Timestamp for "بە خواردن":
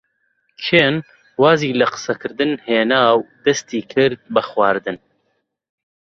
4.33-4.97